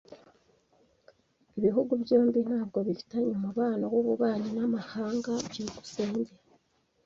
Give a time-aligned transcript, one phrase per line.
[1.57, 5.31] Ibihugu byombi ntabwo bifitanye umubano w’ububanyi n’amahanga.
[5.49, 6.33] byukusenge